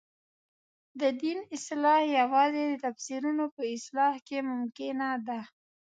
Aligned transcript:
د 0.99 1.01
دین 1.21 1.39
اصلاح 1.55 2.01
یوازې 2.19 2.61
د 2.67 2.73
تفسیرونو 2.85 3.45
په 3.55 3.61
اصلاح 3.75 4.15
کې 4.27 4.37
ممکنه 4.51 5.09
ده. 5.27 5.39